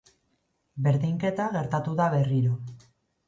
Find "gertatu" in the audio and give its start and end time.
1.57-1.95